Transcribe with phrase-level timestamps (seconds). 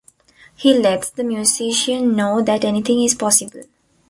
[0.55, 3.61] He lets the musician know that anything is possible...